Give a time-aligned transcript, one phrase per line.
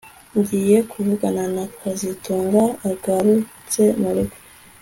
[0.37, 4.35] Ngiye kuvugana na kazitunga agarutse murugo